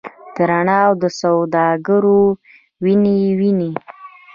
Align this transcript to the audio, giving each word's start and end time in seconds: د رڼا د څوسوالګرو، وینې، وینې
د 0.35 0.37
رڼا 0.49 0.81
د 1.01 1.03
څوسوالګرو، 1.19 2.21
وینې، 2.83 3.19
وینې 3.39 3.71